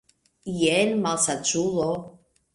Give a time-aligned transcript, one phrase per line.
[0.61, 1.87] Jen, malsaĝulo!